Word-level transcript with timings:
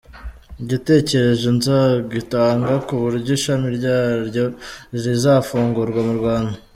Igitekerezo 0.63 1.47
nzagitanga 1.57 2.73
ku 2.85 2.93
buryo 3.01 3.31
ishami 3.37 3.67
ryaryo 3.77 4.45
rizafungurwa 5.03 5.99
mu 6.07 6.13
Rwanda. 6.19 6.55